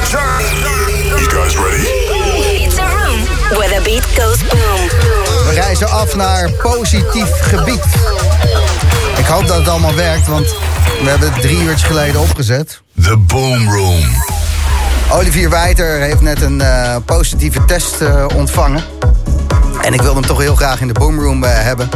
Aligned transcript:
You 0.00 1.28
guys 1.28 1.56
ready? 1.56 1.84
It's 2.64 2.78
a 2.78 2.82
room 2.82 3.20
where 3.58 3.68
the 3.68 3.80
beat 3.84 4.04
goes 4.16 4.42
boom. 4.48 4.88
We 5.46 5.50
reizen 5.54 5.90
af 5.90 6.16
naar 6.16 6.50
positief 6.50 7.28
gebied. 7.40 7.84
Ik 9.16 9.24
hoop 9.26 9.46
dat 9.46 9.56
het 9.56 9.68
allemaal 9.68 9.94
werkt, 9.94 10.26
want 10.26 10.54
we 11.02 11.08
hebben 11.08 11.32
het 11.32 11.42
drie 11.42 11.60
uurtjes 11.62 11.82
geleden 11.82 12.20
opgezet. 12.20 12.82
The 13.02 13.16
Boom 13.16 13.70
Room. 13.70 14.04
Olivier 15.12 15.50
Wijter 15.50 16.00
heeft 16.00 16.20
net 16.20 16.42
een 16.42 16.60
eh, 16.60 16.96
positieve 17.04 17.64
test 17.64 18.00
eh, 18.00 18.26
ontvangen. 18.36 18.84
En 19.80 19.92
ik 19.92 20.00
wilde 20.02 20.18
hem 20.18 20.28
toch 20.28 20.38
heel 20.38 20.54
graag 20.56 20.80
in 20.80 20.86
de 20.86 20.92
boomroom 20.92 21.44
eh, 21.44 21.50
hebben. 21.52 21.88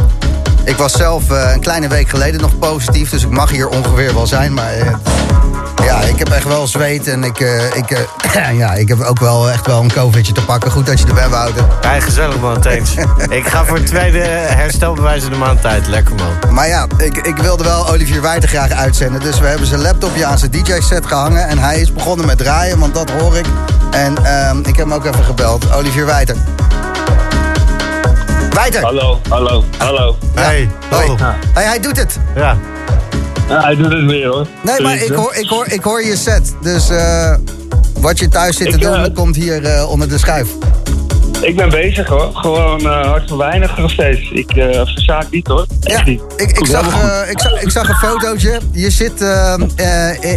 Ik 0.65 0.75
was 0.75 0.91
zelf 0.91 1.31
eh, 1.31 1.51
een 1.53 1.59
kleine 1.59 1.87
week 1.87 2.09
geleden 2.09 2.41
nog 2.41 2.59
positief, 2.59 3.09
dus 3.09 3.23
ik 3.23 3.29
mag 3.29 3.49
hier 3.49 3.67
ongeveer 3.67 4.13
wel 4.13 4.27
zijn. 4.27 4.53
Maar 4.53 4.73
eh, 4.73 4.95
ja, 6.01 6.07
ik 6.07 6.19
heb 6.19 6.29
echt 6.29 6.43
wel 6.43 6.67
zweet 6.67 7.07
en 7.07 7.23
ik, 7.23 7.39
eh, 7.39 7.75
ik, 7.75 7.91
eh, 7.91 8.57
ja, 8.61 8.73
ik 8.73 8.87
heb 8.87 9.01
ook 9.01 9.19
wel 9.19 9.49
echt 9.49 9.65
wel 9.65 9.81
een 9.81 9.91
covidje 9.91 10.33
te 10.33 10.41
pakken. 10.41 10.71
Goed 10.71 10.85
dat 10.85 10.99
je 10.99 11.07
er 11.07 11.13
bent, 11.13 11.31
Wouter. 11.31 11.65
Ja, 11.81 11.99
gezellig 11.99 12.39
man, 12.39 12.61
thanks. 12.61 12.93
ik 13.29 13.47
ga 13.47 13.65
voor 13.65 13.77
het 13.77 13.87
tweede 13.87 14.19
herstelbewijs 14.19 15.23
in 15.23 15.29
de 15.29 15.37
maand 15.37 15.61
tijd. 15.61 15.87
Lekker 15.87 16.15
man. 16.15 16.53
Maar 16.53 16.67
ja, 16.67 16.87
ik, 16.97 17.17
ik 17.17 17.37
wilde 17.37 17.63
wel 17.63 17.89
Olivier 17.89 18.21
Wijter 18.21 18.49
graag 18.49 18.71
uitzenden. 18.71 19.21
Dus 19.21 19.39
we 19.39 19.45
hebben 19.45 19.67
zijn 19.67 19.81
laptopje 19.81 20.25
aan 20.25 20.37
zijn 20.37 20.51
DJ-set 20.51 21.05
gehangen. 21.05 21.47
En 21.47 21.57
hij 21.57 21.79
is 21.79 21.93
begonnen 21.93 22.25
met 22.25 22.37
draaien, 22.37 22.79
want 22.79 22.93
dat 22.93 23.11
hoor 23.11 23.37
ik. 23.37 23.45
En 23.91 24.25
ehm, 24.25 24.59
ik 24.59 24.75
heb 24.75 24.75
hem 24.75 24.93
ook 24.93 25.05
even 25.05 25.23
gebeld. 25.23 25.73
Olivier 25.73 26.05
Wijter. 26.05 26.35
Wijter! 28.49 28.83
Hallo, 28.83 29.19
hallo, 29.29 29.63
hallo. 29.77 30.17
Hey, 30.33 30.69
Hoi. 30.89 31.09
oh. 31.09 31.19
Hey, 31.53 31.63
hij 31.63 31.79
doet 31.79 31.97
het. 31.97 32.19
Ja. 32.35 32.57
Ja, 33.49 33.61
hij 33.61 33.75
doet 33.75 33.91
het 33.91 34.05
weer 34.05 34.27
hoor. 34.27 34.47
Nee, 34.61 34.81
maar 34.81 34.95
ik 34.95 35.11
hoor, 35.11 35.35
ik 35.35 35.49
hoor, 35.49 35.67
ik 35.67 35.83
hoor 35.83 36.03
je 36.03 36.15
set. 36.15 36.55
Dus 36.61 36.89
eh, 36.89 37.35
wat 37.99 38.19
je 38.19 38.27
thuis 38.27 38.57
zit 38.57 38.69
te 38.69 38.75
Ik, 38.75 38.81
doen, 38.81 38.93
eh, 38.93 39.13
komt 39.13 39.35
hier 39.35 39.63
eh, 39.63 39.89
onder 39.89 40.09
de 40.09 40.17
schuif. 40.17 40.47
Ik 41.41 41.55
ben 41.55 41.69
bezig 41.69 42.07
hoor. 42.07 42.29
Gewoon 42.33 42.79
eh, 42.79 43.05
hard 43.05 43.29
voor 43.29 43.37
weinig 43.37 43.77
nog 43.77 43.91
steeds. 43.91 44.31
Ik 44.31 44.51
eh 44.55 44.81
verzaak 44.85 45.25
niet 45.31 45.47
hoor. 45.47 45.65
Echt 45.83 45.97
Ja, 45.99 46.05
niet. 46.05 46.21
ik, 46.37 46.57
ik, 46.57 46.65
zag, 46.65 47.01
eh, 47.01 47.29
ik, 47.31 47.39
zag, 47.39 47.61
ik 47.61 47.69
zag 47.69 47.89
een 47.89 47.95
fotootje. 47.95 48.59
Je 48.71 48.89
zit 48.89 49.21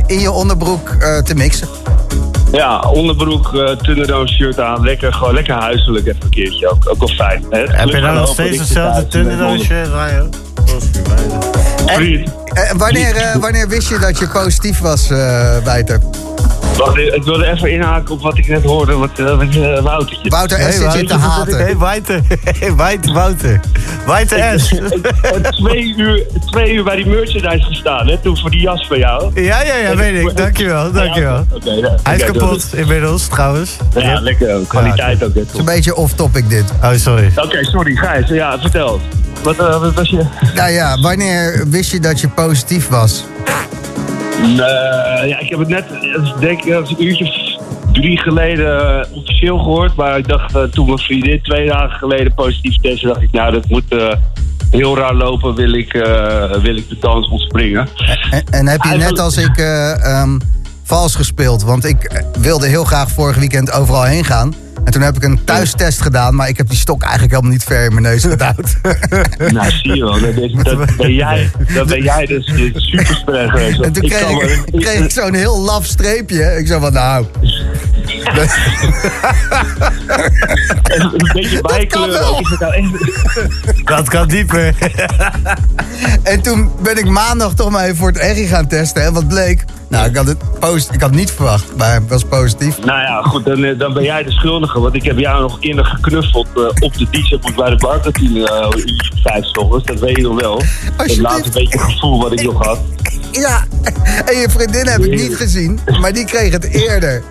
in 0.06 0.20
je 0.20 0.30
onderbroek 0.30 0.88
eh, 1.00 1.18
te 1.18 1.34
mixen. 1.34 1.68
Ja, 2.52 2.80
onderbroek, 2.80 3.52
uh, 3.54 3.70
Thunderdome 3.70 4.28
shirt 4.28 4.60
aan. 4.60 4.84
Lekker, 4.84 5.12
gewoon 5.12 5.34
lekker 5.34 5.54
huiselijk 5.54 6.06
even 6.06 6.22
een 6.22 6.30
keertje 6.30 6.68
ook. 6.68 6.88
Ook 6.90 6.98
wel 6.98 7.08
fijn. 7.08 7.44
Hè? 7.50 7.58
Heb 7.58 7.88
je 7.88 8.00
nou 8.00 8.18
nog 8.18 8.28
steeds 8.28 8.58
hetzelfde 8.58 9.06
Thunderdoosje, 10.68 11.02
Ryan? 11.86 11.94
Vriend, 11.96 12.30
Eh, 12.52 12.70
wanneer, 12.76 13.16
eh, 13.16 13.36
wanneer 13.36 13.68
wist 13.68 13.88
je 13.88 13.98
dat 13.98 14.18
je 14.18 14.28
positief 14.28 14.78
was, 14.78 15.08
Wijter? 15.64 16.00
Wacht, 16.76 16.96
ik 16.98 17.22
wilde 17.24 17.46
even 17.46 17.70
inhaken 17.70 18.14
op 18.14 18.22
wat 18.22 18.38
ik 18.38 18.48
net 18.48 18.64
hoorde. 18.64 18.94
Wat, 18.94 19.18
eh, 19.18 19.38
met 19.38 19.56
uh, 19.56 19.80
Woutertje. 19.80 20.28
Wouter 20.28 20.72
S. 20.72 20.76
zit 20.92 21.08
te 21.08 21.14
haten. 21.14 21.56
Hey, 21.64 21.76
Wouter. 21.76 22.20
Hey, 22.58 22.72
Wouter, 22.74 23.12
Wouter. 23.12 23.60
Wouter 24.06 24.60
S. 24.60 24.72
Ik 24.72 24.80
heb 25.22 25.52
twee 25.52 25.94
uur, 25.96 26.22
twee 26.50 26.72
uur 26.74 26.84
bij 26.84 26.96
die 26.96 27.06
merchandise 27.06 27.64
gestaan, 27.66 28.08
hè, 28.08 28.18
toen 28.18 28.36
voor 28.38 28.50
die 28.50 28.60
jas 28.60 28.86
van 28.86 28.98
jou. 28.98 29.42
Ja, 29.42 29.62
ja, 29.62 29.74
ja, 29.74 29.96
weet 29.96 30.22
ik. 30.26 30.36
Dankjewel, 30.36 30.92
dankjewel. 30.92 31.46
Oké, 31.52 31.70
ja. 31.70 31.94
Hij 32.02 32.16
is 32.16 32.24
kapot 32.24 32.74
inmiddels, 32.74 33.26
trouwens. 33.26 33.76
Ja, 33.94 34.20
lekker. 34.20 34.60
Kwaliteit 34.66 35.24
ook. 35.24 35.34
hè, 35.34 35.40
Het 35.40 35.52
is 35.52 35.58
een 35.58 35.64
beetje 35.64 35.94
off-topic 35.96 36.48
dit. 36.48 36.64
Oh, 36.82 36.92
sorry. 36.94 37.32
Oké, 37.36 37.64
sorry, 37.64 37.96
Gijs. 37.96 38.28
Ja, 38.28 38.58
vertel. 38.60 39.00
Wat, 39.42 39.58
eh, 39.58 39.80
wat 39.80 39.94
was 39.94 40.08
je... 40.08 40.22
Nou 40.54 40.70
ja, 40.70 41.00
wanneer 41.00 41.64
wist 41.68 41.90
je 41.90 42.00
dat 42.00 42.20
je 42.20 42.28
positief 42.28 42.88
was? 42.88 43.24
Nee, 44.42 45.28
ja, 45.28 45.38
ik 45.38 45.48
heb 45.48 45.58
het 45.58 45.68
net, 45.68 45.84
denk 46.40 46.64
ik, 46.64 46.74
een 46.74 47.04
uurtje 47.04 47.24
of 47.24 47.92
drie 47.92 48.18
geleden 48.18 49.00
eh, 49.00 49.16
officieel 49.16 49.58
gehoord. 49.58 49.94
Maar 49.94 50.18
ik 50.18 50.28
dacht, 50.28 50.54
eh, 50.54 50.62
toen 50.62 50.86
mijn 50.86 50.98
vriendin 50.98 51.42
twee 51.42 51.68
dagen 51.68 51.98
geleden 51.98 52.34
positief 52.34 52.76
testte, 52.76 53.06
dacht 53.06 53.22
ik, 53.22 53.32
nou, 53.32 53.52
dat 53.52 53.68
moet 53.68 53.88
eh, 53.88 54.12
heel 54.70 54.96
raar 54.96 55.14
lopen, 55.14 55.54
wil 55.54 55.72
ik, 55.72 55.94
eh, 55.94 56.50
wil 56.50 56.76
ik 56.76 56.88
de 56.88 56.96
dans 57.00 57.28
ontspringen. 57.28 57.88
En, 58.30 58.44
en 58.50 58.66
heb 58.66 58.82
je 58.82 58.96
net 58.96 59.18
als 59.18 59.36
ik 59.36 59.56
eh, 59.56 60.04
ehm, 60.04 60.38
vals 60.84 61.14
gespeeld? 61.14 61.62
Want 61.62 61.84
ik 61.84 62.04
eh, 62.04 62.22
wilde 62.38 62.66
heel 62.66 62.84
graag 62.84 63.10
vorig 63.10 63.36
weekend 63.36 63.72
overal 63.72 64.04
heen 64.04 64.24
gaan. 64.24 64.54
En 64.88 64.94
toen 64.94 65.02
heb 65.02 65.16
ik 65.16 65.22
een 65.24 65.44
thuistest 65.44 66.02
gedaan, 66.02 66.34
maar 66.34 66.48
ik 66.48 66.56
heb 66.56 66.68
die 66.68 66.78
stok 66.78 67.02
eigenlijk 67.02 67.32
helemaal 67.32 67.52
niet 67.52 67.64
ver 67.64 67.84
in 67.84 67.90
mijn 67.90 68.02
neus 68.02 68.24
gedouwd. 68.24 68.76
nou, 69.52 69.70
zie 69.70 69.94
je 69.94 70.04
wel, 70.04 70.20
dat, 70.20 70.34
is, 70.36 70.52
dat, 70.62 70.96
ben, 70.96 71.14
jij, 71.14 71.50
dat 71.74 71.86
ben 71.86 72.02
jij 72.02 72.26
dus 72.26 72.46
geweest. 72.50 73.80
En 73.80 73.92
toen 73.92 74.02
Ik 74.02 74.10
kreeg 74.10 74.20
kan 74.20 74.30
ik, 74.30 74.64
wel- 74.70 74.80
kreeg 74.80 75.04
ik 75.04 75.10
zo'n 75.10 75.34
heel 75.34 75.60
laf 75.60 75.86
streepje. 75.86 76.58
Ik 76.58 76.66
zo 76.66 76.80
van, 76.80 76.92
nou, 76.92 77.26
een 80.84 81.30
beetje 81.32 81.60
bijkleuren. 81.60 82.20
wel. 82.20 82.40
Is 82.40 82.50
het 82.50 82.60
nou. 82.60 82.98
Dat 83.84 84.08
kan 84.08 84.28
dieper. 84.28 84.74
En 86.22 86.40
toen 86.40 86.72
ben 86.82 86.98
ik 86.98 87.08
maandag 87.08 87.54
toch 87.54 87.70
maar 87.70 87.84
even 87.84 87.96
voor 87.96 88.08
het 88.08 88.18
ergie 88.18 88.46
gaan 88.46 88.66
testen. 88.68 89.02
En 89.04 89.12
wat 89.12 89.28
bleek? 89.28 89.64
Nou, 89.88 90.08
ik 90.08 90.16
had 90.16 90.26
het 90.26 90.60
post, 90.60 90.92
ik 90.92 91.00
had 91.00 91.10
het 91.10 91.18
niet 91.18 91.30
verwacht, 91.30 91.76
maar 91.76 91.94
het 91.94 92.08
was 92.08 92.24
positief. 92.24 92.78
Nou 92.78 93.00
ja, 93.00 93.22
goed, 93.22 93.44
dan, 93.44 93.64
eh, 93.64 93.78
dan 93.78 93.92
ben 93.92 94.02
jij 94.02 94.22
de 94.22 94.30
schuldige. 94.30 94.80
Want 94.80 94.94
ik 94.94 95.02
heb 95.02 95.18
jou 95.18 95.40
nog 95.40 95.56
innig 95.60 95.88
geknuffeld 95.88 96.46
eh, 96.56 96.62
op 96.62 96.96
de 96.96 97.06
DJ-boek 97.10 97.54
bij 97.54 97.70
de 97.70 97.76
barkantine 97.76 98.40
uh, 98.40 98.84
uurtje 98.84 99.12
vijf 99.22 99.56
ochtends. 99.56 99.84
Dat 99.86 100.00
weet 100.00 100.16
je 100.16 100.22
nog 100.22 100.40
wel. 100.40 100.62
Het 100.96 101.16
laatste 101.16 101.50
beetje 101.50 101.78
gevoel 101.78 102.20
wat 102.20 102.32
ik 102.32 102.42
nog 102.42 102.66
had. 102.66 102.78
Ja, 103.32 103.64
en 104.24 104.36
je 104.36 104.46
vriendin 104.50 104.86
heb 104.86 105.00
ik 105.00 105.10
niet 105.10 105.36
gezien, 105.36 105.78
maar 106.00 106.12
die 106.12 106.24
kreeg 106.24 106.52
het 106.52 106.64
eerder. 106.64 107.22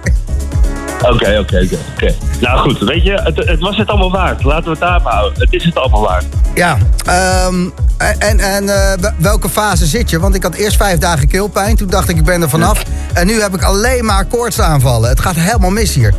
Oké, 1.14 1.38
oké, 1.40 1.68
oké. 1.96 2.14
Nou 2.42 2.60
goed, 2.60 2.80
weet 2.80 3.04
je, 3.04 3.12
het, 3.12 3.38
het 3.38 3.60
was 3.60 3.78
het 3.78 3.88
allemaal 3.88 4.12
waard. 4.12 4.44
Laten 4.44 4.64
we 4.64 4.70
het 4.70 4.80
daar 4.80 5.02
maar 5.02 5.14
houden. 5.14 5.40
Het 5.42 5.54
is 5.54 5.64
het 5.64 5.76
allemaal 5.78 6.02
waard. 6.02 6.26
Ja, 6.56 6.78
ehm, 7.06 7.56
en, 8.20 8.40
en 8.40 8.70
eh, 8.70 8.98
wel- 9.00 9.12
welke 9.18 9.50
fase 9.50 9.86
zit 9.86 10.10
je? 10.10 10.20
Want 10.20 10.36
ik 10.36 10.44
had 10.44 10.56
eerst 10.56 10.78
vijf 10.78 10.98
dagen 11.00 11.28
keelpijn, 11.28 11.76
toen 11.76 11.88
dacht 11.88 12.10
ik 12.10 12.18
ik 12.18 12.24
ben 12.26 12.42
er 12.42 12.50
vanaf. 12.50 12.84
En 13.14 13.28
nu 13.28 13.42
heb 13.42 13.54
ik 13.56 13.64
alleen 13.64 14.06
maar 14.06 14.26
koortsaanvallen. 14.26 15.10
Het 15.10 15.20
gaat 15.20 15.36
helemaal 15.36 15.70
mis 15.70 15.94
hier. 15.94 16.14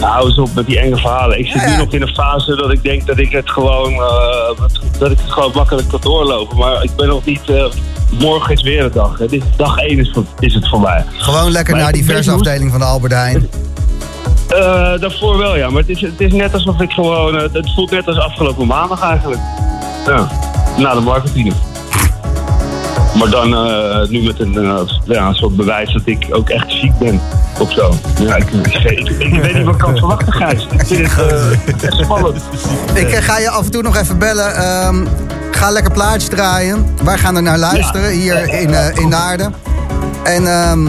Nou, 0.00 0.12
hou 0.12 0.26
eens 0.26 0.38
op 0.38 0.54
met 0.54 0.66
die 0.66 0.78
enge 0.78 0.96
verhalen. 0.96 1.38
Ik 1.38 1.46
zit 1.46 1.62
Ja, 1.62 1.70
nu 1.70 1.76
nog 1.76 1.92
in 1.92 2.02
een 2.02 2.14
fase 2.14 2.56
dat 2.56 2.70
ik 2.72 2.82
denk 2.82 3.06
dat 3.06 3.18
ik 3.18 3.32
het 3.32 3.50
gewoon, 3.50 3.92
eh, 3.92 4.66
dat 4.98 5.10
ik 5.10 5.18
het 5.18 5.30
gewoon 5.32 5.52
makkelijk 5.54 5.88
kan 5.88 6.00
doorlopen. 6.00 6.56
Maar 6.56 6.82
ik 6.82 6.96
ben 6.96 7.06
nog 7.08 7.24
niet, 7.24 7.48
eh, 7.48 7.64
morgen 8.18 8.54
is 8.54 8.62
weer 8.62 8.84
een 8.84 8.92
dag. 8.92 9.18
Hè. 9.18 9.26
Dit 9.26 9.42
dag 9.56 9.76
één 9.78 9.98
is, 9.98 10.16
is 10.38 10.54
het 10.54 10.68
voor 10.68 10.80
mij. 10.80 11.04
Gewoon 11.16 11.50
lekker 11.50 11.74
Maar 11.74 11.82
naar 11.82 11.92
die 11.92 12.04
versafdeling 12.04 12.70
van 12.70 12.80
de 12.80 12.86
Albert 12.86 13.12
Heijn. 13.12 13.48
Eh, 14.52 15.00
daarvoor 15.00 15.38
wel, 15.38 15.56
ja. 15.56 15.70
Maar 15.70 15.80
het 15.80 15.88
is, 15.90 16.00
het 16.00 16.20
is 16.20 16.32
net 16.32 16.54
alsof 16.54 16.80
ik 16.80 16.90
gewoon... 16.90 17.36
eh, 17.36 17.42
het 17.52 17.72
voelt 17.74 17.90
net 17.90 18.06
als 18.06 18.18
afgelopen 18.18 18.66
maandag 18.66 19.02
eigenlijk. 19.02 19.40
Ja, 20.06 20.28
na 20.76 20.94
de 20.94 21.00
marketing. 21.00 21.54
Maar 23.18 23.30
dan 23.30 23.54
eh, 23.54 24.08
nu 24.08 24.22
met 24.22 24.40
een, 24.40 24.86
ja, 25.04 25.26
een 25.28 25.34
soort 25.34 25.56
bewijs 25.56 25.92
dat 25.92 26.02
ik 26.04 26.26
ook 26.30 26.48
echt 26.48 26.72
ziek 26.72 26.98
ben. 26.98 27.20
Of 27.58 27.72
zo. 27.72 27.94
Ja, 28.20 28.36
ik, 28.36 28.50
ik, 28.50 28.74
ik, 28.74 29.08
ik 29.08 29.40
weet 29.42 29.54
niet 29.54 29.64
wat 29.64 29.74
ik 29.74 29.80
kan 29.80 29.96
verwachten, 29.96 30.32
Gijs. 30.32 30.66
Ik 30.70 30.86
vind 30.86 31.82
het 31.82 31.94
spannend. 32.02 32.42
Ik 32.94 33.08
ga 33.14 33.38
je 33.38 33.50
af 33.50 33.64
en 33.64 33.70
toe 33.70 33.82
nog 33.82 33.96
even 33.96 34.18
bellen. 34.18 34.54
Ehm, 34.54 34.96
ga 35.50 35.70
lekker 35.70 35.92
plaatjes 35.92 36.28
draaien. 36.28 36.94
Wij 37.04 37.18
gaan 37.18 37.36
er 37.36 37.42
naar 37.42 37.58
luisteren 37.58 38.02
Ja. 38.02 38.18
hier 38.44 38.52
in, 38.60 38.74
in 38.94 39.08
Naarden. 39.08 39.54
En 40.22 40.46
ehm, 40.46 40.86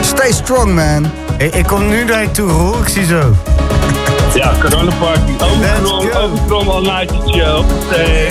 stay 0.00 0.32
strong, 0.32 0.74
man. 0.74 1.10
Ik, 1.38 1.54
ik 1.54 1.66
kom 1.66 1.88
nu 1.88 2.04
naar 2.04 2.22
je 2.22 2.30
toe, 2.30 2.50
Roel. 2.50 2.78
Ik 2.80 2.88
zie 2.88 3.06
zo. 3.06 3.32
Ja, 4.34 4.52
coronaparty. 4.60 5.32
Go. 5.38 6.20
overkrom 6.20 6.68
all 6.68 6.82
night 6.82 7.12
show. 7.26 7.64
Hey, 7.90 8.30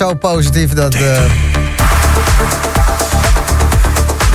zo 0.00 0.14
positief 0.14 0.72
dat... 0.72 0.94
eh, 0.94 1.22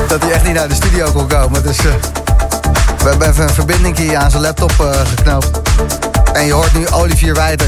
dat 0.07 0.21
hij 0.21 0.31
echt 0.31 0.43
niet 0.43 0.53
naar 0.53 0.67
de 0.67 0.73
studio 0.73 1.11
kon 1.11 1.27
komen. 1.27 1.63
Dus 1.63 1.77
eh, 1.77 1.83
we 3.03 3.09
hebben 3.09 3.29
even 3.29 3.43
een 3.43 3.53
verbinding 3.53 3.97
hier 3.97 4.17
aan 4.17 4.31
zijn 4.31 4.41
laptop 4.41 4.71
eh, 4.79 5.01
geknoopt. 5.15 5.61
En 6.33 6.45
je 6.45 6.53
hoort 6.53 6.73
nu 6.73 6.87
Olivier 6.87 7.33
Wijder. 7.33 7.67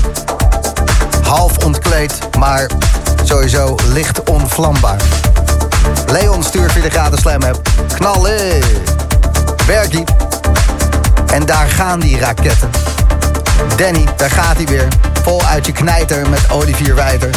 Half 1.23 1.57
ontkleed, 1.57 2.19
maar 2.39 2.69
sowieso 3.23 3.75
licht 3.93 4.29
onvlambaar. 4.29 5.01
Leon 6.07 6.43
stuurt 6.43 6.71
via 6.71 6.81
de 6.81 6.89
gratis 6.89 7.19
slam 7.19 7.43
app. 7.43 7.69
Knallen! 7.93 8.61
Bergie. 9.65 10.03
En 11.27 11.45
daar 11.45 11.67
gaan 11.69 11.99
die 11.99 12.19
raketten. 12.19 12.69
Danny, 13.75 14.03
daar 14.17 14.31
gaat 14.31 14.55
hij 14.55 14.65
weer. 14.65 14.87
Vol 15.23 15.43
uit 15.43 15.65
je 15.65 15.71
knijter 15.71 16.29
met 16.29 16.51
Olivier 16.51 16.95
Wijder. 16.95 17.29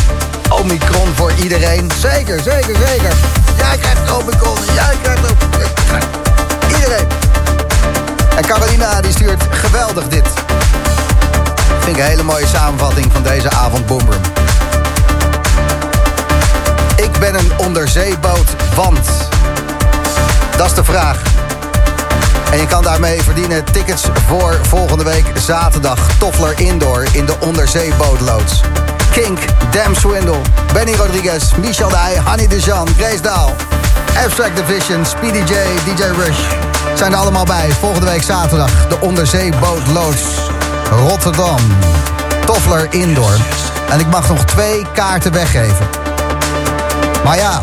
Omicron 0.51 1.15
voor 1.15 1.33
iedereen. 1.43 1.91
Zeker, 1.99 2.41
zeker, 2.43 2.77
zeker. 2.89 3.13
Jij 3.57 3.79
krijgt 3.79 4.13
Omicron. 4.13 4.57
Jij 4.75 4.97
krijgt 5.03 5.31
ook. 5.31 5.37
Iedereen. 6.77 7.07
En 8.37 8.47
Carolina 8.47 9.01
die 9.01 9.13
stuurt 9.13 9.43
geweldig 9.51 10.09
dit. 10.09 10.29
Vind 11.81 11.97
ik 11.97 12.03
een 12.03 12.09
hele 12.09 12.23
mooie 12.23 12.47
samenvatting 12.47 13.13
van 13.13 13.23
deze 13.23 13.51
avond. 13.51 13.91
Ik 16.97 17.19
ben 17.19 17.35
een 17.35 17.51
onderzeeboot, 17.57 18.47
want... 18.75 19.09
Dat 20.57 20.67
is 20.67 20.75
de 20.75 20.85
vraag. 20.85 21.23
En 22.51 22.59
je 22.59 22.67
kan 22.67 22.83
daarmee 22.83 23.23
verdienen 23.23 23.65
tickets 23.65 24.05
voor 24.27 24.59
volgende 24.63 25.05
week 25.05 25.25
zaterdag. 25.39 25.99
Toffler 26.19 26.61
Indoor 26.61 27.07
in 27.13 27.27
de 27.27 27.35
onderzeebootloods. 27.41 28.61
Kink, 29.11 29.39
Dam 29.71 29.95
Swindle, 29.95 30.41
Benny 30.73 30.95
Rodriguez, 30.95 31.55
Michel 31.61 31.89
Dij, 31.89 32.17
Hanny 32.25 32.47
Dejan, 32.47 32.89
Grace 32.99 33.21
Daal... 33.21 33.55
Abstract 34.25 34.57
Division, 34.57 35.05
Speedy 35.05 35.39
J, 35.39 35.55
DJ 35.85 36.03
Rush... 36.03 36.39
zijn 36.95 37.13
er 37.13 37.19
allemaal 37.19 37.45
bij. 37.45 37.71
Volgende 37.81 38.07
week 38.07 38.23
zaterdag 38.23 38.71
de 38.89 39.01
onderzeebootloods 39.01 40.23
Rotterdam. 40.91 41.61
Toffler 42.47 42.87
Indoor. 42.91 43.37
En 43.91 44.01
ik 44.01 44.07
mag 44.07 44.29
nog 44.29 44.45
twee 44.45 44.87
kaarten 44.95 45.33
weggeven. 45.33 45.87
Maar 47.25 47.37
ja, 47.37 47.61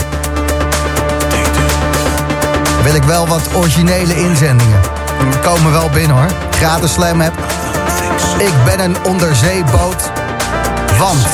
wil 2.84 2.96
ik 2.96 3.04
wel 3.04 3.28
wat 3.28 3.42
originele 3.54 4.16
inzendingen. 4.16 4.80
Komen 5.42 5.72
wel 5.72 5.90
binnen 5.90 6.18
hoor. 6.18 6.30
Gratis 6.52 6.94
slam 6.94 7.22
app. 7.22 7.38
Ik 8.38 8.54
ben 8.66 8.80
een 8.80 8.96
onderzeeboot. 9.04 10.10
Want, 10.98 11.28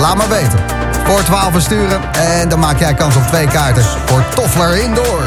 laat 0.00 0.16
maar 0.16 0.28
weten. 0.28 0.58
Voor 1.04 1.22
12 1.22 1.60
sturen 1.60 2.12
en 2.12 2.48
dan 2.48 2.58
maak 2.58 2.78
jij 2.78 2.94
kans 2.94 3.16
op 3.16 3.22
twee 3.22 3.46
kaarten 3.46 3.84
voor 3.84 4.24
Toffler 4.34 4.76
Indoor. 4.76 5.22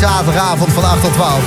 Zaterdagavond 0.00 0.72
van 0.72 0.84
8 0.84 1.00
tot 1.00 1.12
12. 1.12 1.38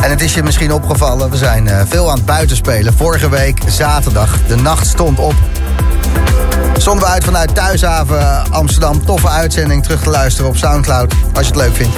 En 0.00 0.10
het 0.10 0.20
is 0.20 0.34
je 0.34 0.42
misschien 0.42 0.72
opgevallen, 0.72 1.30
we 1.30 1.36
zijn 1.36 1.68
eh, 1.68 1.80
veel 1.86 2.10
aan 2.10 2.16
het 2.16 2.24
buitenspelen. 2.24 2.94
Vorige 2.96 3.28
week 3.28 3.60
zaterdag, 3.66 4.38
de 4.46 4.56
nacht 4.56 4.86
stond 4.86 5.18
op. 5.18 5.34
Zonden 6.76 7.04
we 7.04 7.10
uit 7.10 7.24
vanuit 7.24 7.54
Thuishaven 7.54 8.50
Amsterdam. 8.50 9.04
Toffe 9.04 9.28
uitzending 9.28 9.82
terug 9.82 10.02
te 10.02 10.10
luisteren 10.10 10.50
op 10.50 10.56
Soundcloud, 10.56 11.14
als 11.34 11.46
je 11.46 11.52
het 11.52 11.62
leuk 11.62 11.74
vindt. 11.74 11.96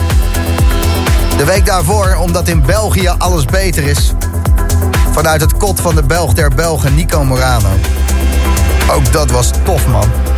De 1.37 1.45
week 1.45 1.67
daarvoor, 1.67 2.17
omdat 2.21 2.49
in 2.49 2.63
België 2.63 3.09
alles 3.19 3.45
beter 3.45 3.83
is. 3.83 4.13
Vanuit 5.13 5.41
het 5.41 5.57
kot 5.57 5.81
van 5.81 5.95
de 5.95 6.03
Belg 6.03 6.33
der 6.33 6.55
Belgen, 6.55 6.95
Nico 6.95 7.25
Morano. 7.25 7.69
Ook 8.91 9.13
dat 9.13 9.31
was 9.31 9.51
tof, 9.65 9.87
man. 9.87 10.30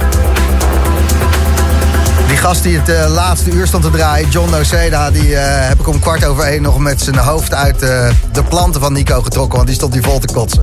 Die 2.33 2.41
gast 2.41 2.63
die 2.63 2.79
het 2.79 2.89
uh, 2.89 3.15
laatste 3.15 3.51
uur 3.51 3.67
stond 3.67 3.83
te 3.83 3.91
draaien, 3.91 4.29
John 4.29 4.51
Noceda... 4.51 5.11
die 5.11 5.29
uh, 5.29 5.39
heb 5.43 5.81
ik 5.81 5.89
om 5.89 6.01
kwart 6.01 6.25
over 6.25 6.45
één 6.45 6.63
nog 6.63 6.79
met 6.79 7.01
zijn 7.01 7.17
hoofd 7.17 7.55
uit 7.55 7.83
uh, 7.83 8.09
de 8.33 8.43
planten 8.49 8.81
van 8.81 8.93
Nico 8.93 9.23
getrokken... 9.23 9.55
want 9.55 9.67
die 9.67 9.77
stond 9.77 9.93
hier 9.93 10.03
vol 10.03 10.19
te 10.19 10.33
kotsen. 10.33 10.63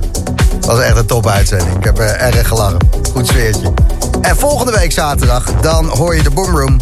Dat 0.60 0.64
was 0.64 0.80
echt 0.80 0.96
een 0.96 1.06
top 1.06 1.26
uitzending. 1.26 1.76
Ik 1.76 1.84
heb 1.84 1.98
erg 1.98 2.48
gelachen. 2.48 2.78
Goed 3.12 3.26
sfeertje. 3.26 3.72
En 4.20 4.36
volgende 4.36 4.72
week 4.72 4.92
zaterdag, 4.92 5.44
dan 5.60 5.86
hoor 5.86 6.16
je 6.16 6.22
de 6.22 6.30
Boomroom... 6.30 6.80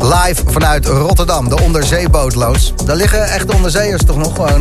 live 0.00 0.42
vanuit 0.46 0.86
Rotterdam, 0.86 1.48
de 1.48 1.62
onderzeebootloods. 1.62 2.72
Daar 2.84 2.96
liggen 2.96 3.24
echte 3.24 3.54
onderzeeërs 3.54 4.04
toch 4.04 4.16
nog 4.16 4.34
gewoon... 4.34 4.60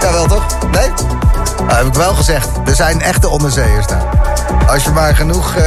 jawel 0.00 0.26
toch? 0.26 0.42
Nee? 0.72 0.88
Nou, 1.58 1.72
heb 1.72 1.86
ik 1.86 1.94
wel 1.94 2.14
gezegd. 2.14 2.48
Er 2.66 2.74
zijn 2.74 3.02
echte 3.02 3.28
onderzeeërs 3.28 3.86
daar. 3.86 4.04
Als 4.68 4.84
je 4.84 4.90
maar 4.90 5.16
genoeg... 5.16 5.54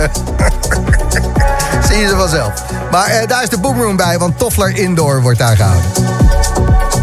zie 1.88 1.97
je 1.97 2.07
ze 2.07 2.16
vanzelf. 2.16 2.51
Maar 2.91 3.28
daar 3.28 3.43
is 3.43 3.49
de 3.49 3.59
boomroom 3.59 3.95
bij, 3.95 4.20
want 4.20 4.39
Toffler 4.39 4.78
Indoor 4.78 5.22
wordt 5.22 5.39
daar 5.39 5.55
gehouden. 5.55 5.91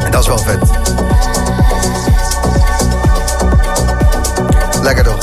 En 0.05 0.11
dat 0.11 0.21
is 0.21 0.27
wel 0.27 0.39
vet. 0.39 0.59
Lekker 4.83 5.05
toch? 5.05 5.19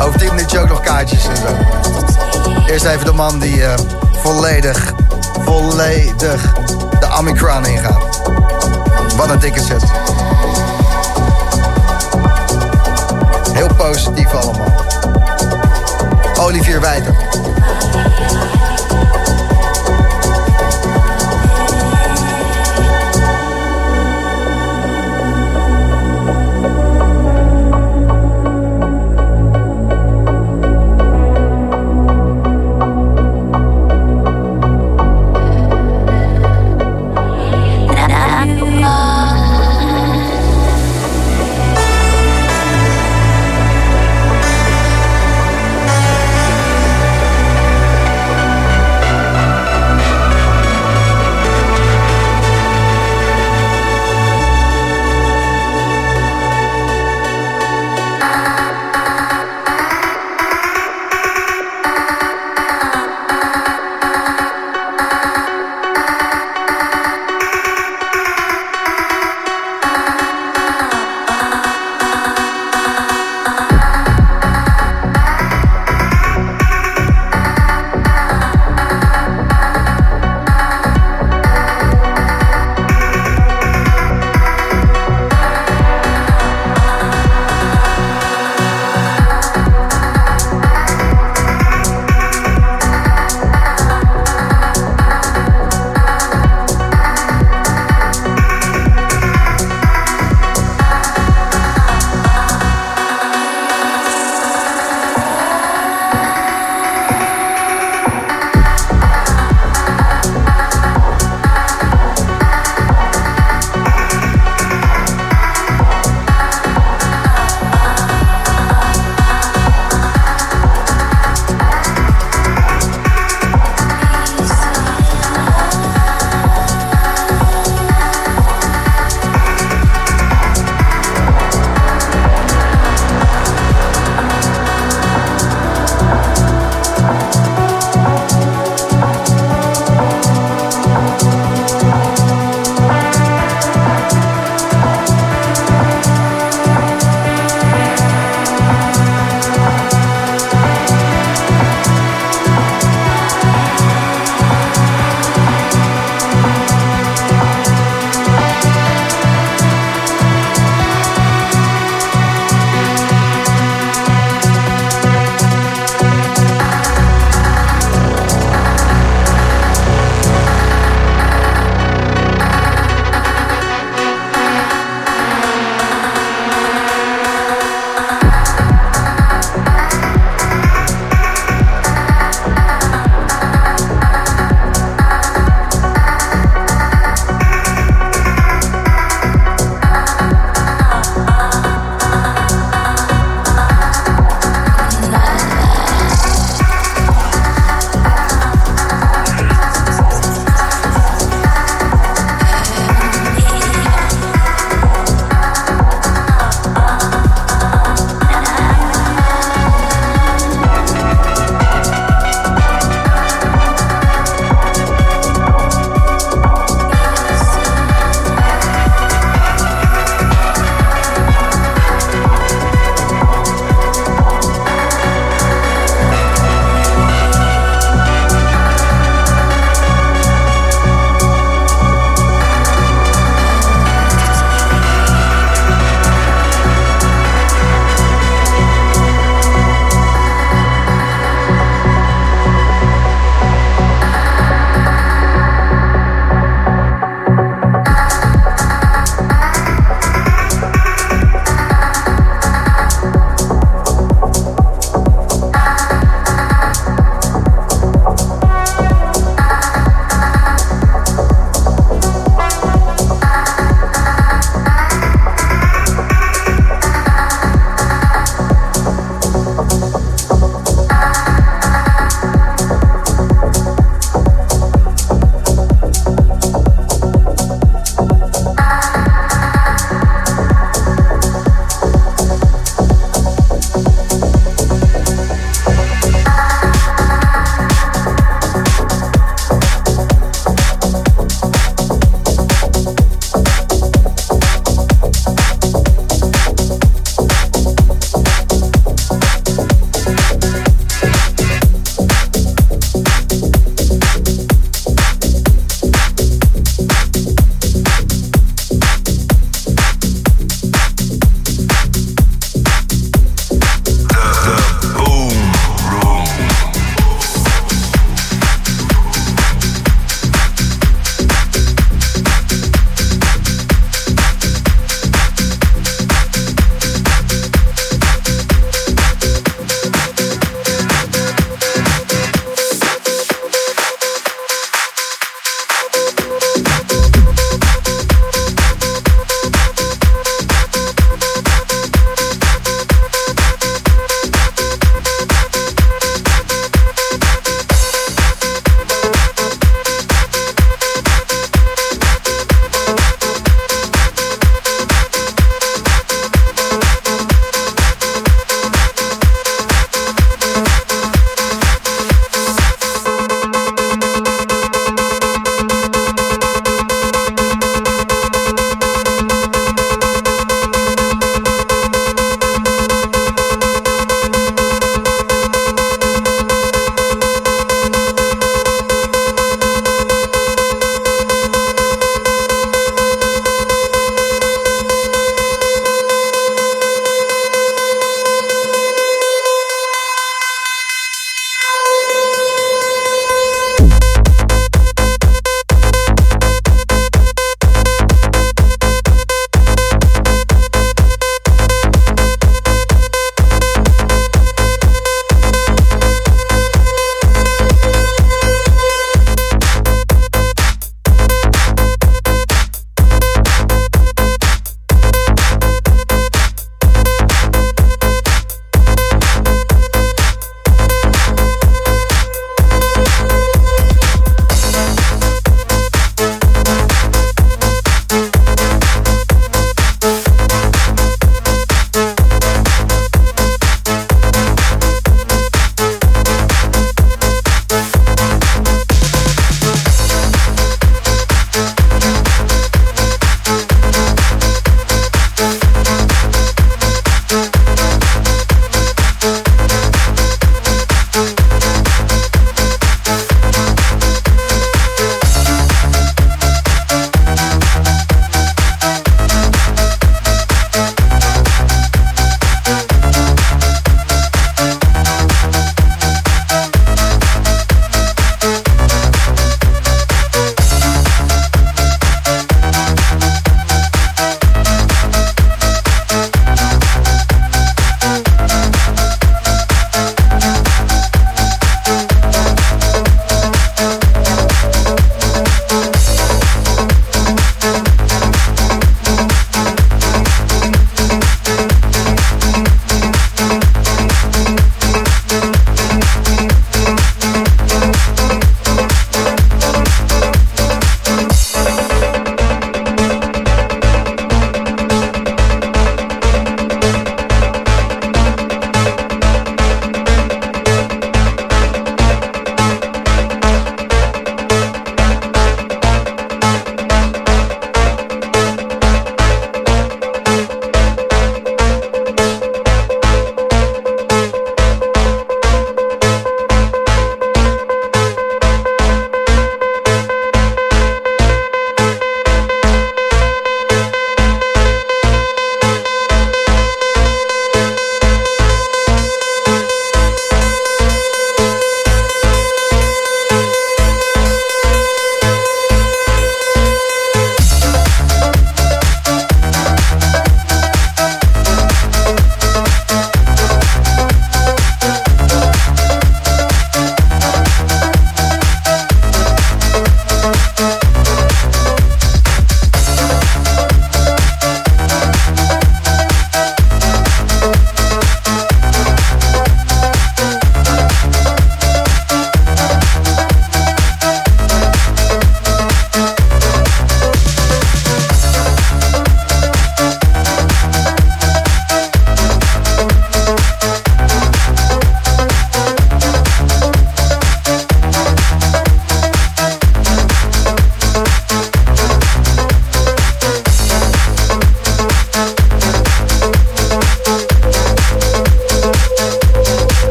Over 0.00 0.18
10 0.18 0.28
minuutjes 0.28 0.60
ook 0.60 0.68
nog 0.68 0.80
kaartjes 0.80 1.28
en 1.28 1.36
zo. 1.36 1.56
Eerst 2.66 2.84
even 2.84 3.04
de 3.04 3.12
man 3.12 3.38
die 3.38 3.62
volledig, 4.24 4.92
volledig 5.44 6.52
de 7.00 7.16
Omicron 7.18 7.66
ingaat. 7.66 8.20
Wat 9.16 9.30
een 9.30 9.38
dikke 9.38 9.60
set. 9.60 9.84
Heel 13.52 13.74
positief 13.76 14.34
allemaal. 14.34 14.72
Olivier 16.38 16.80
Wijter. 16.80 17.14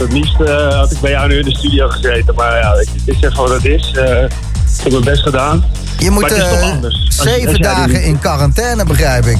Het 0.00 0.12
liefst 0.12 0.40
eh, 0.40 0.74
had 0.78 0.90
ik 0.90 1.00
bij 1.00 1.10
jou 1.10 1.28
nu 1.28 1.38
in 1.38 1.44
de 1.44 1.56
studio 1.56 1.88
gezeten. 1.88 2.34
Maar 2.34 2.58
ja, 2.58 2.72
het 2.74 2.88
is 3.04 3.14
even 3.14 3.36
wat 3.36 3.50
het 3.50 3.64
is. 3.64 3.92
Eh, 3.96 4.22
ik 4.22 4.82
heb 4.82 4.92
mijn 4.92 5.04
best 5.04 5.22
gedaan. 5.22 5.64
Je 5.98 6.10
moet 6.10 6.20
Maar 6.20 6.30
het 6.30 6.38
is 6.38 6.44
eh, 6.44 6.50
toch 6.50 6.70
anders. 6.70 6.94
Als- 6.94 7.28
zeven 7.28 7.62
dagen 7.62 8.02
in 8.02 8.18
quarantaine, 8.18 8.84
begrijp 8.84 9.26
ik. 9.26 9.38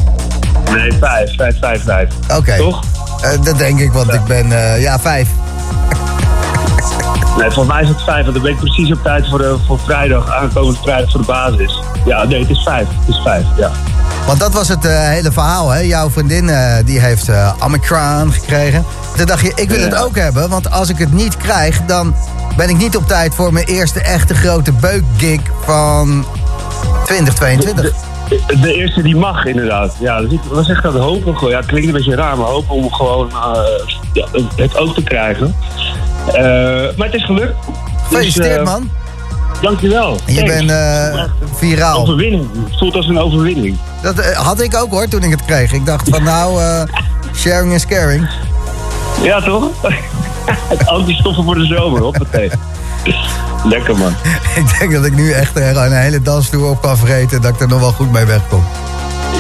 Nee, 0.75 0.93
vijf. 0.93 1.35
Vijf, 1.37 1.59
vijf, 1.59 1.85
vijf. 1.85 2.09
Oké. 2.37 2.57
Toch? 2.57 2.81
Dat 3.43 3.59
denk 3.59 3.81
ik, 3.81 3.93
want 3.93 4.13
ik 4.13 4.25
ben, 4.25 4.49
ja, 4.81 4.99
vijf. 4.99 5.29
Nee, 7.39 7.51
volgens 7.51 7.75
mij 7.75 7.83
is 7.83 7.89
het 7.89 8.03
vijf. 8.03 8.23
Want 8.23 8.35
dan 8.35 8.43
ben 8.43 8.53
ik 8.53 8.59
precies 8.59 8.93
op 8.93 9.03
tijd 9.03 9.29
voor, 9.29 9.39
de, 9.39 9.57
voor 9.67 9.79
vrijdag, 9.79 10.31
aankomende 10.31 10.79
vrijdag 10.83 11.11
voor 11.11 11.21
de 11.21 11.27
basis. 11.27 11.81
Ja, 12.05 12.25
nee, 12.25 12.41
het 12.41 12.51
is 12.51 12.63
vijf. 12.63 12.87
Het 12.89 13.15
is 13.15 13.21
vijf, 13.23 13.45
ja. 13.57 13.71
Want 14.27 14.41
dat 14.41 14.53
was 14.53 14.69
het 14.69 14.83
hele 14.87 15.33
verhaal, 15.33 15.71
hè? 15.71 15.79
Jouw 15.79 16.11
vriendin 16.11 16.51
die 16.85 17.01
heeft 17.01 17.29
eh 17.29 17.53
Omicron 17.65 18.33
gekregen. 18.33 18.85
Toen 19.21 19.29
dacht 19.29 19.43
je, 19.43 19.53
ik 19.55 19.71
wil 19.71 19.81
het 19.81 19.95
ook 19.95 20.17
hebben. 20.17 20.49
Want 20.49 20.71
als 20.71 20.89
ik 20.89 20.99
het 20.99 21.13
niet 21.13 21.37
krijg, 21.37 21.81
dan 21.87 22.15
ben 22.57 22.69
ik 22.69 22.77
niet 22.77 22.97
op 22.97 23.07
tijd 23.07 23.35
voor 23.35 23.53
mijn 23.53 23.67
eerste 23.67 24.01
echte 24.01 24.35
grote 24.35 24.73
beukgig 24.73 25.41
van 25.65 26.25
2022. 27.05 27.93
De, 28.29 28.59
de 28.61 28.75
eerste 28.75 29.03
die 29.03 29.17
mag, 29.17 29.45
inderdaad. 29.45 29.95
Ja, 29.99 30.21
dus 30.21 30.33
ik 30.33 30.41
was 30.51 30.69
echt 30.69 30.85
aan 30.85 30.95
het 30.95 31.03
hopen. 31.03 31.49
Ja, 31.49 31.57
het 31.57 31.67
klinkt 31.67 31.87
een 31.87 31.95
beetje 31.95 32.15
raar, 32.15 32.37
maar 32.37 32.47
hopen 32.47 32.75
om 32.75 32.93
gewoon 32.93 33.31
eh, 33.31 34.25
het 34.57 34.77
ook 34.77 34.95
te 34.95 35.03
krijgen. 35.03 35.55
Eh, 36.27 36.35
maar 36.97 37.07
het 37.07 37.15
is 37.15 37.25
gelukt. 37.25 37.55
Gefeliciteerd, 38.03 38.49
Dus, 38.49 38.57
eh, 38.59 38.65
man. 38.65 38.91
Dankjewel. 39.61 40.19
Je 40.27 40.45
bent 40.45 40.73
viraal. 41.55 42.01
Overwinning. 42.01 42.47
Het 42.69 42.79
voelt 42.79 42.95
als 42.95 43.07
een 43.07 43.19
overwinning. 43.19 43.79
Dat 44.03 44.35
had 44.35 44.61
ik 44.61 44.77
ook 44.77 44.91
hoor, 44.91 45.09
toen 45.09 45.23
ik 45.23 45.31
het 45.31 45.45
kreeg. 45.45 45.73
Ik 45.73 45.87
dacht 45.87 46.09
van 46.09 46.23
nou, 46.23 46.61
sharing 47.35 47.73
is 47.73 47.87
caring. 47.87 48.29
Ja, 49.23 49.41
toch? 49.41 49.71
het 50.75 50.87
antistoffen 50.87 51.45
voor 51.45 51.55
de 51.55 51.67
zomer, 51.67 52.01
hoppatee. 52.01 52.51
Lekker, 53.65 53.97
man. 53.97 54.15
ik 54.57 54.79
denk 54.79 54.93
dat 54.93 55.05
ik 55.05 55.15
nu 55.15 55.33
echt 55.33 55.57
een 55.57 55.93
hele 55.93 56.23
dansvloer 56.23 56.71
op 56.71 56.83
kan 56.83 56.97
vreten... 56.97 57.41
dat 57.43 57.55
ik 57.55 57.61
er 57.61 57.69
nog 57.69 57.81
wel 57.81 57.93
goed 57.93 58.13
mee 58.13 58.25
wegkom. 58.25 58.65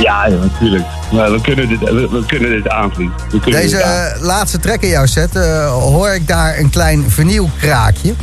Ja, 0.03 0.27
ja, 0.27 0.37
natuurlijk. 0.37 0.85
Maar 1.13 1.33
we 1.33 1.41
kunnen 1.41 1.69
dit, 1.69 1.79
we, 1.81 2.09
we 2.11 2.25
kunnen 2.27 2.51
dit 2.51 2.69
aanvliegen. 2.69 3.17
We 3.31 3.41
kunnen 3.41 3.61
Deze 3.61 3.77
dit 3.77 3.85
aan. 3.85 4.07
eh, 4.07 4.23
laatste 4.23 4.59
track 4.59 4.81
in 4.81 4.89
jouw 4.89 5.07
set, 5.07 5.37
eh, 5.37 5.73
hoor 5.73 6.11
ik 6.11 6.29
daar 6.29 6.59
een 6.59 6.71
klein 6.71 7.11
vernieuwkraakje. 7.11 8.15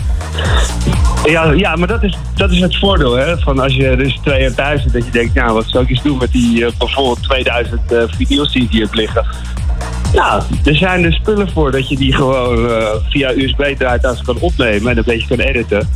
Ja, 1.25 1.51
ja, 1.51 1.75
maar 1.75 1.87
dat 1.87 2.03
is, 2.03 2.17
dat 2.35 2.51
is 2.51 2.59
het 2.59 2.77
voordeel, 2.77 3.13
hè. 3.15 3.37
Van 3.39 3.59
als 3.59 3.73
je 3.75 3.95
dus 3.95 4.19
twee 4.23 4.41
jaar 4.41 4.53
thuis 4.53 4.81
zit, 4.81 4.93
dat 4.93 5.05
je 5.05 5.11
denkt, 5.11 5.33
nou, 5.33 5.53
wat 5.53 5.65
zou 5.67 5.83
ik 5.83 5.89
eens 5.89 6.01
doen 6.01 6.17
met 6.17 6.31
die 6.31 6.65
eh, 6.65 6.71
bijvoorbeeld 6.77 7.23
2000 7.23 7.91
eh 7.91 7.97
vinyls 8.07 8.51
die 8.51 8.67
hier 8.71 8.87
liggen. 8.91 9.25
Nou, 10.17 10.43
er 10.63 10.75
zijn 10.75 11.03
er 11.03 11.13
spullen 11.13 11.51
voor 11.51 11.71
dat 11.71 11.89
je 11.89 11.95
die 11.95 12.13
gewoon 12.13 12.69
eh, 12.69 12.87
via 13.09 13.31
USB-draadtas 13.31 14.21
kan 14.21 14.37
opnemen 14.39 14.91
en 14.91 14.97
een 14.97 15.03
beetje 15.05 15.27
kan 15.27 15.39
editen. 15.39 15.89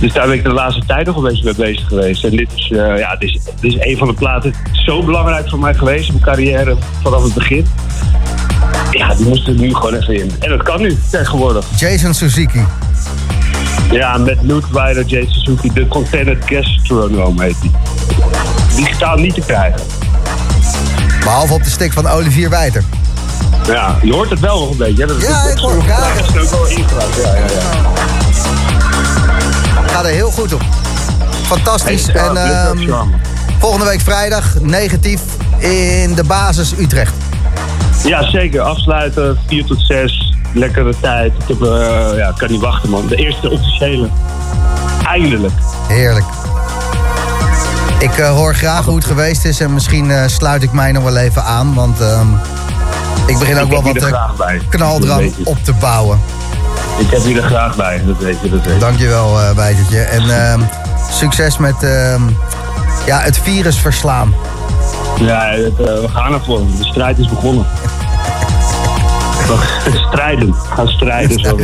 Dus 0.00 0.12
daar 0.12 0.26
ben 0.26 0.36
ik 0.36 0.42
de 0.42 0.52
laatste 0.52 0.82
tijd 0.86 1.06
nog 1.06 1.16
een 1.16 1.22
beetje 1.22 1.44
mee 1.44 1.54
bezig 1.54 1.86
geweest. 1.86 2.24
En 2.24 2.30
dit 2.30 2.48
is, 2.54 2.70
eh, 2.70 2.98
ja, 2.98 3.16
dit 3.16 3.28
is, 3.28 3.40
dit 3.60 3.72
is 3.72 3.76
een 3.80 3.96
van 3.96 4.08
de 4.08 4.14
platen 4.14 4.54
zo 4.72 5.02
belangrijk 5.02 5.48
voor 5.48 5.58
mij 5.58 5.74
geweest 5.74 6.08
in 6.08 6.12
mijn 6.12 6.24
carrière 6.24 6.76
vanaf 7.02 7.22
het 7.22 7.34
begin. 7.34 7.66
Ja, 8.90 9.14
die 9.14 9.26
moest 9.26 9.46
er 9.46 9.54
nu 9.54 9.74
gewoon 9.74 9.94
even 9.94 10.14
in. 10.14 10.30
En 10.40 10.48
dat 10.48 10.62
kan 10.62 10.80
nu, 10.80 10.98
tegenwoordig. 11.10 11.66
Jason 11.76 12.14
Suzuki. 12.14 12.64
Ja, 13.90 14.18
met 14.18 14.38
Luke 14.42 14.66
Ryder, 14.72 15.04
Jay 15.04 15.26
Suzuki, 15.28 15.72
de 15.72 15.88
Contented 15.88 16.44
Gastronome 16.44 17.42
heet 17.42 17.60
die. 17.60 17.70
Digitaal 18.76 19.16
niet 19.16 19.34
te 19.34 19.40
krijgen. 19.40 19.80
Behalve 21.20 21.52
op 21.52 21.62
de 21.64 21.70
stick 21.70 21.92
van 21.92 22.06
Olivier 22.06 22.50
Wijter. 22.50 22.84
Ja, 23.66 23.96
je 24.02 24.12
hoort 24.12 24.30
het 24.30 24.40
wel 24.40 24.58
nog 24.60 24.70
een 24.70 24.76
beetje. 24.76 25.06
Dat 25.06 25.20
Ja, 25.20 25.42
dat- 25.42 25.52
ik 25.52 25.58
hoor 25.58 25.72
het 25.72 25.84
graag. 25.84 26.16
Dat 26.16 26.42
is 26.42 26.42
ook 26.42 26.50
wel 26.50 26.66
ingebracht. 26.66 27.16
Ja, 27.24 27.34
ja, 27.34 27.44
ja. 27.44 27.48
Ga 29.86 29.98
er 30.04 30.06
heel 30.10 30.30
goed 30.30 30.52
op. 30.54 30.62
Fantastisch. 31.46 32.06
Hey, 32.06 32.14
en 32.26 32.36
is 32.80 32.88
ehm, 32.88 33.06
volgende 33.58 33.84
week 33.86 34.00
vrijdag, 34.00 34.44
negatief, 34.60 35.20
in 35.58 36.14
de 36.14 36.24
basis 36.26 36.72
Utrecht. 36.78 37.12
Ja, 38.04 38.30
zeker. 38.30 38.60
Afsluiten, 38.60 39.38
4 39.46 39.64
tot 39.64 39.80
6. 39.80 40.32
Lekkere 40.54 40.94
tijd. 41.00 41.32
Ik 41.38 41.48
heb, 41.48 41.62
eh, 41.62 42.16
ja, 42.16 42.32
kan 42.36 42.50
niet 42.50 42.60
wachten, 42.60 42.90
man. 42.90 43.06
De 43.06 43.16
eerste 43.16 43.50
officiële. 43.50 44.08
Eindelijk. 45.06 45.52
Heerlijk. 45.88 46.24
Ik 47.98 48.18
eh, 48.18 48.30
hoor 48.30 48.54
graag 48.54 48.84
hoe 48.84 48.94
het 48.96 49.04
geweest 49.04 49.44
is 49.44 49.60
en 49.60 49.74
misschien 49.74 50.10
eh, 50.10 50.22
sluit 50.26 50.62
ik 50.62 50.72
mij 50.72 50.92
nog 50.92 51.02
wel 51.02 51.16
even 51.16 51.44
aan, 51.44 51.74
want 51.74 52.00
ehm, 52.00 52.26
ik 53.26 53.38
begin 53.38 53.58
ook 53.58 53.64
Ik 53.64 53.70
wel 53.70 53.82
wat 53.82 53.96
eh, 53.96 54.60
knaldrang 54.68 55.32
op 55.44 55.58
te 55.64 55.72
bouwen. 55.72 56.20
Ik 56.98 57.10
heb 57.10 57.22
je 57.24 57.40
er 57.40 57.42
graag 57.42 57.76
bij, 57.76 58.02
dat 58.06 58.18
weet 58.18 58.36
je. 58.42 58.50
Dat 58.50 58.64
weet 58.64 58.74
je. 58.74 58.80
Dankjewel, 58.80 59.54
Wijtertje. 59.54 60.00
En 60.00 60.30
ehm, 60.30 60.60
succes 61.10 61.58
met 61.58 61.82
ehm, 61.82 62.22
ja, 63.06 63.20
het 63.20 63.38
virus 63.38 63.78
verslaan. 63.78 64.34
Ja, 65.20 65.48
het, 65.48 65.78
eh, 65.78 66.00
we 66.00 66.08
gaan 66.08 66.32
ervoor. 66.32 66.58
De 66.58 66.84
strijd 66.84 67.18
is 67.18 67.28
begonnen. 67.28 67.66
Strijden. 70.08 70.54
Gaan 70.74 70.88
strijden. 70.88 71.40
Zo. 71.40 71.58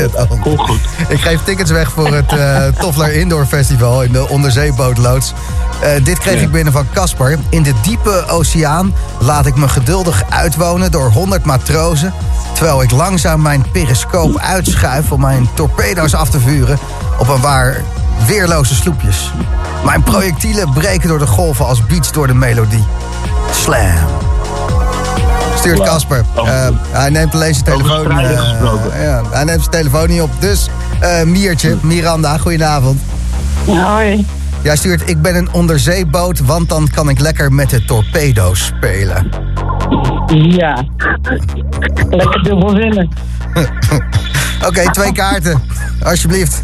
Goed. 0.57 0.81
Ik 1.09 1.21
geef 1.21 1.43
tickets 1.45 1.71
weg 1.71 1.91
voor 1.93 2.15
het 2.15 2.33
eh 2.33 2.67
Toffler 2.79 3.13
Indoor 3.13 3.47
Festival 3.47 4.03
in 4.03 4.13
de 4.13 4.29
onderzeebootloods. 4.29 5.33
Eh, 5.81 6.05
dit 6.05 6.19
kreeg 6.19 6.35
Ja. 6.35 6.41
ik 6.41 6.51
binnen 6.51 6.73
van 6.73 6.87
Casper. 6.95 7.39
In 7.49 7.63
de 7.63 7.73
diepe 7.83 8.25
oceaan 8.29 8.95
laat 9.19 9.47
ik 9.47 9.55
me 9.57 9.69
geduldig 9.69 10.23
uitwonen 10.29 10.91
door 10.91 11.11
100 11.11 11.45
matrozen. 11.45 12.13
Terwijl 12.53 12.83
ik 12.83 12.91
langzaam 12.91 13.43
mijn 13.43 13.65
periscoop 13.73 14.39
uitschuif 14.39 15.13
om 15.13 15.21
mijn 15.21 15.49
torpedo's 15.55 16.15
af 16.15 16.31
te 16.31 16.41
vuren 16.41 16.79
op 17.19 17.29
een 17.29 17.41
waar 17.41 17.77
weerloze 18.27 18.75
sloepjes. 18.75 19.33
Mijn 19.85 20.03
projectielen 20.03 20.73
breken 20.73 21.09
door 21.09 21.19
de 21.19 21.27
golven 21.27 21.67
als 21.67 21.87
beats 21.87 22.13
door 22.13 22.27
de 22.27 22.35
melodie. 22.35 22.85
Slam. 23.63 23.89
Stuurt. 25.61 25.83
Casper. 25.83 26.25
Oh. 26.35 26.49
Eh, 26.49 26.69
hij 26.91 27.11
neemt 27.11 27.35
alleen 27.35 27.55
zijn 27.55 27.65
telefoon. 27.65 28.11
eh, 28.11 28.41
gesproken. 28.41 29.03
ja, 29.03 29.23
hij 29.31 29.45
neemt 29.45 29.61
zijn 29.61 29.71
telefoon 29.71 30.09
niet 30.09 30.21
op. 30.21 30.31
Dus 30.39 30.69
eh, 31.01 31.23
Miertje, 31.23 31.77
Miranda, 31.81 32.39
goedenavond. 32.39 33.01
Hoi. 33.65 34.27
Jij 34.63 34.77
stuurt, 34.77 35.09
ik 35.09 35.23
ben 35.23 35.37
een 35.37 35.49
onderzeeboot, 35.53 36.39
want 36.41 36.69
dan 36.69 36.89
kan 36.95 37.09
ik 37.09 37.19
lekker 37.21 37.53
met 37.53 37.71
de 37.71 37.85
torpedo's 37.85 38.65
spelen. 38.65 39.31
Ja. 40.27 40.85
Lekker 42.11 42.43
dubbel 42.43 42.75
winnen. 42.75 43.09
Oké, 44.67 44.91
twee 44.93 45.13
kaarten. 45.13 45.63
Alsjeblieft. 46.03 46.63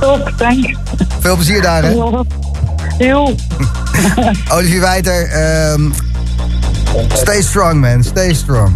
Top, 0.00 0.32
thanks. 0.36 0.74
Veel 1.20 1.34
plezier 1.34 1.62
daar, 1.62 1.82
hè. 1.82 1.88
Heel. 1.88 2.26
Heel. 2.98 3.34
Olivier 4.54 4.80
Wijter, 4.80 5.26
ehm, 5.28 5.90
stay 7.12 7.42
strong, 7.42 7.80
man. 7.80 8.02
Stay 8.04 8.34
strong. 8.34 8.70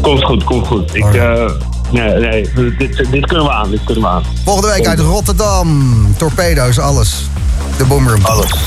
Komt 0.00 0.24
goed, 0.24 0.44
komt 0.44 0.66
goed. 0.66 0.94
Ik, 0.94 1.14
eh, 1.14 1.50
nee, 1.90 2.14
nee, 2.18 2.50
dit, 2.78 3.06
dit 3.10 3.26
kunnen 3.26 3.44
we 3.44 3.52
aan. 3.52 3.70
Dit 3.70 3.84
kunnen 3.84 4.04
we 4.04 4.08
aan. 4.08 4.22
Volgende 4.44 4.68
week 4.68 4.86
uit 4.86 4.98
Rotterdam. 4.98 5.94
Torpedo's, 6.16 6.78
alles. 6.78 7.28
De 7.76 7.84
Boomroom. 7.84 8.24
Alles. 8.24 8.54